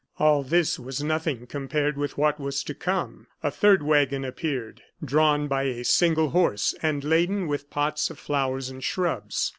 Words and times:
All 0.17 0.41
this 0.41 0.79
was 0.79 1.03
nothing 1.03 1.45
compared 1.45 1.95
with 1.95 2.17
what 2.17 2.39
was 2.39 2.63
to 2.63 2.73
come. 2.73 3.27
A 3.43 3.51
third 3.51 3.83
wagon 3.83 4.25
appeared, 4.25 4.81
drawn 5.05 5.47
by 5.47 5.65
a 5.65 5.83
single 5.83 6.31
horse, 6.31 6.73
and 6.81 7.03
laden 7.03 7.47
with 7.47 7.69
pots 7.69 8.09
of 8.09 8.17
flowers 8.17 8.67
and 8.71 8.83
shrubs. 8.83 9.49